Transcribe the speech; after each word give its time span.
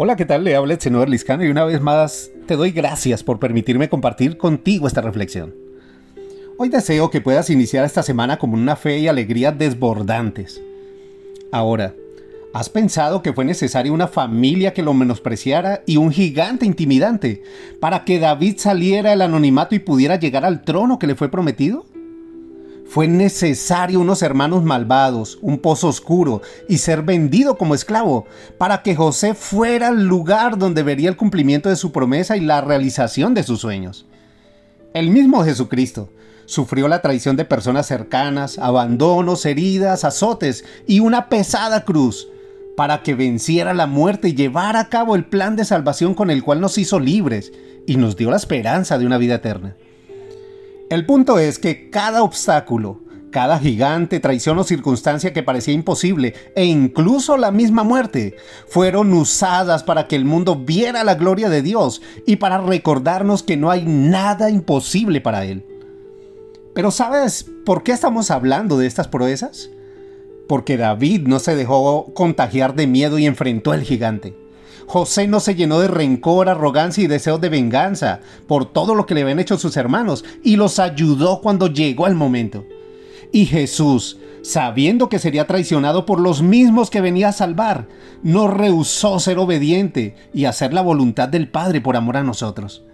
Hola, 0.00 0.14
¿qué 0.14 0.24
tal? 0.24 0.44
Le 0.44 0.54
habla 0.54 0.74
el 0.74 0.80
señor 0.80 1.08
Liscano 1.08 1.44
y 1.44 1.48
una 1.48 1.64
vez 1.64 1.80
más 1.80 2.30
te 2.46 2.54
doy 2.54 2.70
gracias 2.70 3.24
por 3.24 3.40
permitirme 3.40 3.88
compartir 3.88 4.36
contigo 4.36 4.86
esta 4.86 5.00
reflexión. 5.00 5.56
Hoy 6.56 6.68
deseo 6.68 7.10
que 7.10 7.20
puedas 7.20 7.50
iniciar 7.50 7.84
esta 7.84 8.04
semana 8.04 8.38
con 8.38 8.54
una 8.54 8.76
fe 8.76 9.00
y 9.00 9.08
alegría 9.08 9.50
desbordantes. 9.50 10.62
Ahora, 11.50 11.96
¿has 12.54 12.68
pensado 12.68 13.22
que 13.22 13.32
fue 13.32 13.44
necesaria 13.44 13.90
una 13.90 14.06
familia 14.06 14.72
que 14.72 14.84
lo 14.84 14.94
menospreciara 14.94 15.82
y 15.84 15.96
un 15.96 16.12
gigante 16.12 16.64
intimidante 16.64 17.42
para 17.80 18.04
que 18.04 18.20
David 18.20 18.58
saliera 18.58 19.10
del 19.10 19.22
anonimato 19.22 19.74
y 19.74 19.80
pudiera 19.80 20.14
llegar 20.14 20.44
al 20.44 20.62
trono 20.62 21.00
que 21.00 21.08
le 21.08 21.16
fue 21.16 21.28
prometido? 21.28 21.86
Fue 22.88 23.06
necesario 23.06 24.00
unos 24.00 24.22
hermanos 24.22 24.64
malvados, 24.64 25.38
un 25.42 25.58
pozo 25.58 25.88
oscuro 25.88 26.40
y 26.70 26.78
ser 26.78 27.02
vendido 27.02 27.58
como 27.58 27.74
esclavo 27.74 28.26
para 28.56 28.82
que 28.82 28.96
José 28.96 29.34
fuera 29.34 29.88
al 29.88 30.06
lugar 30.06 30.56
donde 30.56 30.82
vería 30.82 31.10
el 31.10 31.16
cumplimiento 31.16 31.68
de 31.68 31.76
su 31.76 31.92
promesa 31.92 32.38
y 32.38 32.40
la 32.40 32.62
realización 32.62 33.34
de 33.34 33.42
sus 33.42 33.60
sueños. 33.60 34.06
El 34.94 35.10
mismo 35.10 35.44
Jesucristo 35.44 36.08
sufrió 36.46 36.88
la 36.88 37.02
traición 37.02 37.36
de 37.36 37.44
personas 37.44 37.86
cercanas, 37.86 38.58
abandonos, 38.58 39.44
heridas, 39.44 40.04
azotes 40.04 40.64
y 40.86 41.00
una 41.00 41.28
pesada 41.28 41.84
cruz 41.84 42.26
para 42.74 43.02
que 43.02 43.14
venciera 43.14 43.74
la 43.74 43.86
muerte 43.86 44.30
y 44.30 44.34
llevara 44.34 44.80
a 44.80 44.88
cabo 44.88 45.14
el 45.14 45.26
plan 45.26 45.56
de 45.56 45.66
salvación 45.66 46.14
con 46.14 46.30
el 46.30 46.42
cual 46.42 46.62
nos 46.62 46.78
hizo 46.78 47.00
libres 47.00 47.52
y 47.86 47.96
nos 47.96 48.16
dio 48.16 48.30
la 48.30 48.38
esperanza 48.38 48.96
de 48.96 49.04
una 49.04 49.18
vida 49.18 49.34
eterna. 49.34 49.76
El 50.90 51.04
punto 51.04 51.38
es 51.38 51.58
que 51.58 51.90
cada 51.90 52.22
obstáculo, 52.22 53.00
cada 53.30 53.58
gigante, 53.58 54.20
traición 54.20 54.58
o 54.58 54.64
circunstancia 54.64 55.34
que 55.34 55.42
parecía 55.42 55.74
imposible, 55.74 56.34
e 56.56 56.64
incluso 56.64 57.36
la 57.36 57.50
misma 57.50 57.84
muerte, 57.84 58.36
fueron 58.66 59.12
usadas 59.12 59.82
para 59.82 60.08
que 60.08 60.16
el 60.16 60.24
mundo 60.24 60.56
viera 60.56 61.04
la 61.04 61.14
gloria 61.14 61.50
de 61.50 61.60
Dios 61.60 62.00
y 62.26 62.36
para 62.36 62.58
recordarnos 62.58 63.42
que 63.42 63.58
no 63.58 63.70
hay 63.70 63.84
nada 63.84 64.48
imposible 64.48 65.20
para 65.20 65.44
Él. 65.44 65.62
Pero 66.74 66.90
¿sabes 66.90 67.44
por 67.66 67.82
qué 67.82 67.92
estamos 67.92 68.30
hablando 68.30 68.78
de 68.78 68.86
estas 68.86 69.08
proezas? 69.08 69.68
Porque 70.48 70.78
David 70.78 71.26
no 71.26 71.38
se 71.38 71.54
dejó 71.54 72.14
contagiar 72.14 72.74
de 72.74 72.86
miedo 72.86 73.18
y 73.18 73.26
enfrentó 73.26 73.72
al 73.72 73.82
gigante. 73.82 74.34
José 74.86 75.26
no 75.26 75.40
se 75.40 75.54
llenó 75.54 75.80
de 75.80 75.88
rencor, 75.88 76.48
arrogancia 76.48 77.04
y 77.04 77.06
deseos 77.06 77.40
de 77.40 77.48
venganza 77.48 78.20
por 78.46 78.72
todo 78.72 78.94
lo 78.94 79.06
que 79.06 79.14
le 79.14 79.22
habían 79.22 79.40
hecho 79.40 79.58
sus 79.58 79.76
hermanos 79.76 80.24
y 80.42 80.56
los 80.56 80.78
ayudó 80.78 81.40
cuando 81.40 81.66
llegó 81.66 82.06
el 82.06 82.14
momento. 82.14 82.64
Y 83.32 83.46
Jesús, 83.46 84.18
sabiendo 84.42 85.08
que 85.08 85.18
sería 85.18 85.46
traicionado 85.46 86.06
por 86.06 86.20
los 86.20 86.42
mismos 86.42 86.90
que 86.90 87.00
venía 87.00 87.28
a 87.28 87.32
salvar, 87.32 87.88
no 88.22 88.48
rehusó 88.48 89.18
ser 89.18 89.38
obediente 89.38 90.14
y 90.32 90.46
hacer 90.46 90.72
la 90.72 90.82
voluntad 90.82 91.28
del 91.28 91.48
Padre 91.48 91.80
por 91.80 91.96
amor 91.96 92.16
a 92.16 92.22
nosotros. 92.22 92.84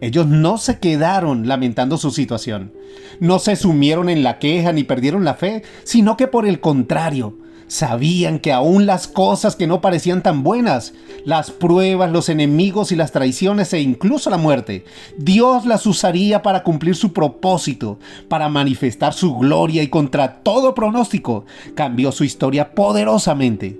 Ellos 0.00 0.28
no 0.28 0.58
se 0.58 0.78
quedaron 0.78 1.48
lamentando 1.48 1.96
su 1.98 2.12
situación, 2.12 2.72
no 3.18 3.40
se 3.40 3.56
sumieron 3.56 4.08
en 4.08 4.22
la 4.22 4.38
queja 4.38 4.72
ni 4.72 4.84
perdieron 4.84 5.24
la 5.24 5.34
fe, 5.34 5.62
sino 5.82 6.16
que 6.16 6.28
por 6.28 6.46
el 6.46 6.60
contrario, 6.60 7.36
Sabían 7.68 8.38
que 8.38 8.50
aún 8.50 8.86
las 8.86 9.06
cosas 9.06 9.54
que 9.54 9.66
no 9.66 9.82
parecían 9.82 10.22
tan 10.22 10.42
buenas, 10.42 10.94
las 11.26 11.50
pruebas, 11.50 12.10
los 12.10 12.30
enemigos 12.30 12.92
y 12.92 12.96
las 12.96 13.12
traiciones 13.12 13.72
e 13.74 13.80
incluso 13.80 14.30
la 14.30 14.38
muerte, 14.38 14.84
Dios 15.18 15.66
las 15.66 15.86
usaría 15.86 16.42
para 16.42 16.62
cumplir 16.62 16.96
su 16.96 17.12
propósito, 17.12 17.98
para 18.28 18.48
manifestar 18.48 19.12
su 19.12 19.36
gloria 19.36 19.82
y 19.82 19.88
contra 19.88 20.40
todo 20.42 20.74
pronóstico, 20.74 21.44
cambió 21.74 22.10
su 22.10 22.24
historia 22.24 22.74
poderosamente. 22.74 23.78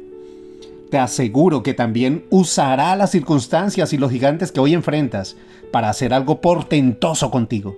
Te 0.90 0.98
aseguro 0.98 1.62
que 1.62 1.72
también 1.74 2.24
usará 2.30 2.94
las 2.94 3.10
circunstancias 3.10 3.92
y 3.94 3.98
los 3.98 4.10
gigantes 4.10 4.52
que 4.52 4.60
hoy 4.60 4.74
enfrentas 4.74 5.36
para 5.72 5.88
hacer 5.88 6.12
algo 6.12 6.40
portentoso 6.40 7.30
contigo. 7.30 7.76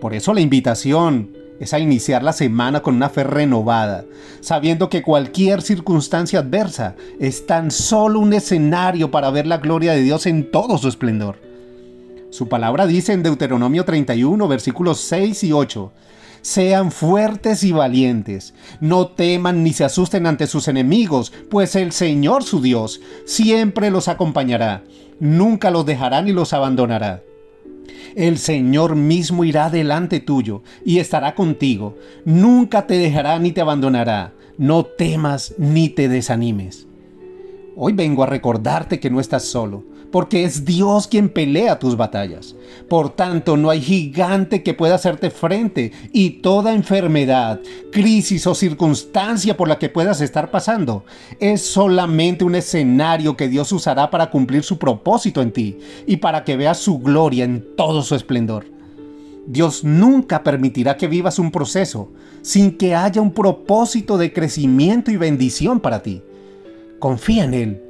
Por 0.00 0.14
eso 0.14 0.32
la 0.32 0.40
invitación 0.40 1.37
es 1.60 1.72
a 1.72 1.78
iniciar 1.78 2.22
la 2.22 2.32
semana 2.32 2.80
con 2.80 2.94
una 2.94 3.08
fe 3.08 3.24
renovada, 3.24 4.04
sabiendo 4.40 4.88
que 4.88 5.02
cualquier 5.02 5.62
circunstancia 5.62 6.40
adversa 6.40 6.94
es 7.18 7.46
tan 7.46 7.70
solo 7.70 8.20
un 8.20 8.32
escenario 8.32 9.10
para 9.10 9.30
ver 9.30 9.46
la 9.46 9.58
gloria 9.58 9.92
de 9.92 10.02
Dios 10.02 10.26
en 10.26 10.50
todo 10.50 10.78
su 10.78 10.88
esplendor. 10.88 11.40
Su 12.30 12.48
palabra 12.48 12.86
dice 12.86 13.12
en 13.12 13.22
Deuteronomio 13.22 13.84
31, 13.84 14.48
versículos 14.48 15.00
6 15.00 15.44
y 15.44 15.52
8, 15.52 15.92
sean 16.42 16.92
fuertes 16.92 17.64
y 17.64 17.72
valientes, 17.72 18.54
no 18.80 19.08
teman 19.08 19.64
ni 19.64 19.72
se 19.72 19.84
asusten 19.84 20.26
ante 20.26 20.46
sus 20.46 20.68
enemigos, 20.68 21.32
pues 21.50 21.74
el 21.74 21.92
Señor 21.92 22.44
su 22.44 22.60
Dios 22.60 23.00
siempre 23.26 23.90
los 23.90 24.08
acompañará, 24.08 24.84
nunca 25.18 25.70
los 25.70 25.84
dejará 25.86 26.22
ni 26.22 26.32
los 26.32 26.52
abandonará. 26.52 27.22
El 28.16 28.38
Señor 28.38 28.96
mismo 28.96 29.44
irá 29.44 29.70
delante 29.70 30.20
tuyo 30.20 30.62
y 30.84 30.98
estará 30.98 31.34
contigo. 31.34 31.96
Nunca 32.24 32.86
te 32.86 32.94
dejará 32.94 33.38
ni 33.38 33.52
te 33.52 33.60
abandonará. 33.60 34.32
No 34.56 34.84
temas 34.84 35.54
ni 35.56 35.88
te 35.88 36.08
desanimes. 36.08 36.87
Hoy 37.80 37.92
vengo 37.92 38.24
a 38.24 38.26
recordarte 38.26 38.98
que 38.98 39.08
no 39.08 39.20
estás 39.20 39.44
solo 39.44 39.84
porque 40.10 40.42
es 40.42 40.64
Dios 40.64 41.06
quien 41.06 41.28
pelea 41.28 41.78
tus 41.78 41.96
batallas. 41.96 42.56
Por 42.88 43.10
tanto, 43.10 43.56
no 43.56 43.70
hay 43.70 43.80
gigante 43.80 44.64
que 44.64 44.74
pueda 44.74 44.96
hacerte 44.96 45.30
frente 45.30 45.92
y 46.12 46.40
toda 46.40 46.74
enfermedad, 46.74 47.60
crisis 47.92 48.48
o 48.48 48.56
circunstancia 48.56 49.56
por 49.56 49.68
la 49.68 49.78
que 49.78 49.90
puedas 49.90 50.20
estar 50.20 50.50
pasando 50.50 51.04
es 51.38 51.62
solamente 51.62 52.42
un 52.42 52.56
escenario 52.56 53.36
que 53.36 53.46
Dios 53.46 53.70
usará 53.70 54.10
para 54.10 54.28
cumplir 54.28 54.64
su 54.64 54.76
propósito 54.76 55.40
en 55.40 55.52
ti 55.52 55.78
y 56.04 56.16
para 56.16 56.42
que 56.42 56.56
veas 56.56 56.78
su 56.78 56.98
gloria 56.98 57.44
en 57.44 57.64
todo 57.76 58.02
su 58.02 58.16
esplendor. 58.16 58.66
Dios 59.46 59.84
nunca 59.84 60.42
permitirá 60.42 60.96
que 60.96 61.06
vivas 61.06 61.38
un 61.38 61.52
proceso 61.52 62.10
sin 62.42 62.76
que 62.76 62.96
haya 62.96 63.22
un 63.22 63.30
propósito 63.30 64.18
de 64.18 64.32
crecimiento 64.32 65.12
y 65.12 65.16
bendición 65.16 65.78
para 65.78 66.02
ti. 66.02 66.22
Confía 66.98 67.44
en 67.44 67.54
Él 67.54 67.82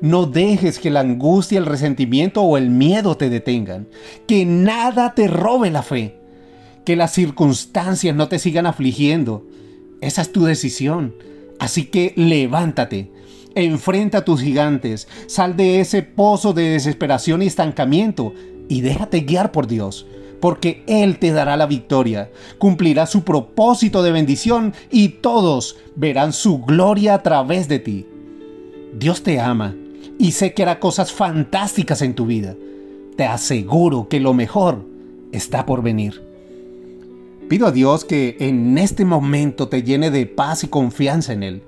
no 0.00 0.26
dejes 0.26 0.78
que 0.78 0.90
la 0.90 1.00
angustia, 1.00 1.58
el 1.58 1.66
resentimiento 1.66 2.42
o 2.42 2.56
el 2.56 2.70
miedo 2.70 3.16
te 3.16 3.30
detengan. 3.30 3.88
Que 4.26 4.44
nada 4.44 5.14
te 5.14 5.26
robe 5.28 5.70
la 5.70 5.82
fe. 5.82 6.16
Que 6.84 6.96
las 6.96 7.12
circunstancias 7.12 8.14
no 8.14 8.28
te 8.28 8.38
sigan 8.38 8.66
afligiendo. 8.66 9.46
Esa 10.00 10.22
es 10.22 10.32
tu 10.32 10.44
decisión. 10.44 11.14
Así 11.58 11.86
que 11.86 12.12
levántate. 12.16 13.10
Enfrenta 13.54 14.18
a 14.18 14.24
tus 14.24 14.42
gigantes. 14.42 15.08
Sal 15.26 15.56
de 15.56 15.80
ese 15.80 16.02
pozo 16.02 16.52
de 16.52 16.70
desesperación 16.70 17.42
y 17.42 17.46
estancamiento. 17.46 18.34
Y 18.68 18.82
déjate 18.82 19.20
guiar 19.20 19.52
por 19.52 19.66
Dios 19.66 20.06
porque 20.38 20.84
Él 20.86 21.18
te 21.18 21.32
dará 21.32 21.56
la 21.56 21.64
victoria, 21.64 22.30
cumplirá 22.58 23.06
su 23.06 23.24
propósito 23.24 24.02
de 24.02 24.12
bendición 24.12 24.74
y 24.90 25.08
todos 25.08 25.78
verán 25.96 26.34
su 26.34 26.60
gloria 26.62 27.14
a 27.14 27.22
través 27.22 27.68
de 27.68 27.78
ti. 27.78 28.06
Dios 28.98 29.22
te 29.22 29.38
ama 29.38 29.74
y 30.18 30.32
sé 30.32 30.54
que 30.54 30.62
hará 30.62 30.80
cosas 30.80 31.12
fantásticas 31.12 32.00
en 32.00 32.14
tu 32.14 32.24
vida. 32.24 32.56
Te 33.14 33.24
aseguro 33.24 34.08
que 34.08 34.20
lo 34.20 34.32
mejor 34.32 34.86
está 35.32 35.66
por 35.66 35.82
venir. 35.82 36.22
Pido 37.46 37.66
a 37.66 37.72
Dios 37.72 38.06
que 38.06 38.38
en 38.40 38.78
este 38.78 39.04
momento 39.04 39.68
te 39.68 39.82
llene 39.82 40.10
de 40.10 40.24
paz 40.24 40.64
y 40.64 40.68
confianza 40.68 41.34
en 41.34 41.42
Él, 41.42 41.62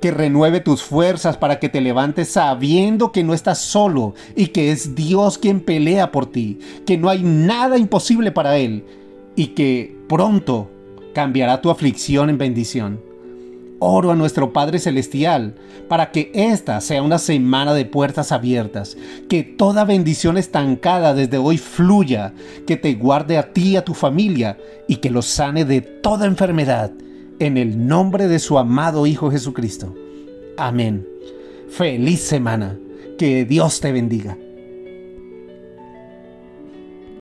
que 0.00 0.10
renueve 0.10 0.58
tus 0.58 0.82
fuerzas 0.82 1.36
para 1.36 1.60
que 1.60 1.68
te 1.68 1.80
levantes 1.80 2.30
sabiendo 2.30 3.12
que 3.12 3.22
no 3.22 3.34
estás 3.34 3.58
solo 3.60 4.14
y 4.34 4.48
que 4.48 4.72
es 4.72 4.96
Dios 4.96 5.38
quien 5.38 5.60
pelea 5.60 6.10
por 6.10 6.26
ti, 6.26 6.58
que 6.84 6.98
no 6.98 7.08
hay 7.08 7.22
nada 7.22 7.78
imposible 7.78 8.32
para 8.32 8.58
Él 8.58 8.84
y 9.36 9.48
que 9.48 9.96
pronto 10.08 10.68
cambiará 11.14 11.62
tu 11.62 11.70
aflicción 11.70 12.30
en 12.30 12.38
bendición. 12.38 13.13
Oro 13.84 14.10
a 14.10 14.16
nuestro 14.16 14.52
Padre 14.52 14.78
Celestial 14.78 15.54
para 15.88 16.10
que 16.10 16.32
esta 16.34 16.80
sea 16.80 17.02
una 17.02 17.18
semana 17.18 17.74
de 17.74 17.84
puertas 17.84 18.32
abiertas, 18.32 18.96
que 19.28 19.42
toda 19.42 19.84
bendición 19.84 20.38
estancada 20.38 21.12
desde 21.14 21.38
hoy 21.38 21.58
fluya, 21.58 22.32
que 22.66 22.76
te 22.76 22.94
guarde 22.94 23.36
a 23.36 23.52
ti 23.52 23.70
y 23.70 23.76
a 23.76 23.84
tu 23.84 23.94
familia 23.94 24.58
y 24.88 24.96
que 24.96 25.10
los 25.10 25.26
sane 25.26 25.64
de 25.64 25.82
toda 25.82 26.26
enfermedad, 26.26 26.92
en 27.38 27.56
el 27.56 27.86
nombre 27.86 28.26
de 28.28 28.38
su 28.38 28.58
amado 28.58 29.06
Hijo 29.06 29.30
Jesucristo. 29.30 29.94
Amén. 30.56 31.06
Feliz 31.68 32.20
semana. 32.20 32.78
Que 33.18 33.44
Dios 33.44 33.80
te 33.80 33.92
bendiga. 33.92 34.36